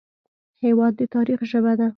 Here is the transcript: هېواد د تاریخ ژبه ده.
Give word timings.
هېواد 0.63 0.93
د 0.99 1.01
تاریخ 1.15 1.39
ژبه 1.51 1.73
ده. 1.79 1.87